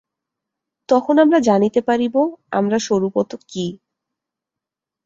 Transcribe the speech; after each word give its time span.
তখন 0.89 1.15
আমরা 1.19 1.39
জানিতে 1.39 1.79
পারিব, 1.81 2.15
আমরা 2.51 2.77
স্বরূপত 2.79 3.29
কি। 3.47 3.65